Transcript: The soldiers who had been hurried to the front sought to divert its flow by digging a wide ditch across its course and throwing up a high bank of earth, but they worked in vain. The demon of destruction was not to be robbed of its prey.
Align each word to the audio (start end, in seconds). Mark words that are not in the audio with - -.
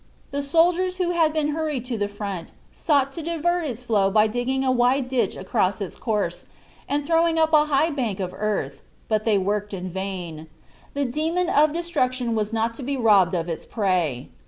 The 0.31 0.41
soldiers 0.41 0.97
who 0.97 1.11
had 1.11 1.31
been 1.31 1.49
hurried 1.49 1.85
to 1.85 1.95
the 1.95 2.07
front 2.07 2.51
sought 2.71 3.13
to 3.13 3.21
divert 3.21 3.67
its 3.67 3.83
flow 3.83 4.09
by 4.09 4.25
digging 4.25 4.63
a 4.63 4.71
wide 4.71 5.07
ditch 5.07 5.35
across 5.35 5.79
its 5.79 5.95
course 5.95 6.47
and 6.89 7.05
throwing 7.05 7.37
up 7.37 7.53
a 7.53 7.65
high 7.65 7.91
bank 7.91 8.19
of 8.19 8.33
earth, 8.35 8.81
but 9.07 9.25
they 9.25 9.37
worked 9.37 9.75
in 9.75 9.91
vain. 9.91 10.47
The 10.95 11.05
demon 11.05 11.49
of 11.51 11.71
destruction 11.71 12.33
was 12.33 12.51
not 12.51 12.73
to 12.77 12.81
be 12.81 12.97
robbed 12.97 13.35
of 13.35 13.47
its 13.47 13.63
prey. 13.67 14.29